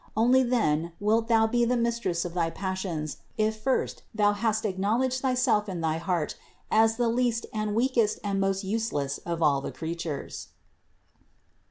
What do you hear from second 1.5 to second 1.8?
the